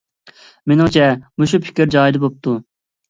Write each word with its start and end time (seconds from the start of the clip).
مېنىڭچە، 0.71 1.03
مۇشۇ 1.43 1.59
پىكىر 1.67 1.93
جايىدا 1.97 2.23
بوپتۇ. 2.25 2.57